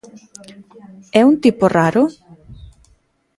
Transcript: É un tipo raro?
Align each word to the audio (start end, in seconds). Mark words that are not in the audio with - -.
É 1.19 1.21
un 1.29 1.35
tipo 1.43 1.63
raro? 1.77 2.03